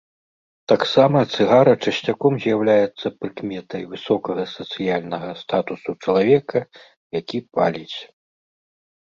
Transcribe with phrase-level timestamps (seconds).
[0.71, 6.59] Таксама цыгара часцяком з'яўляецца прыкметай высокага сацыяльнага статусу чалавека,
[7.21, 7.97] які паліць.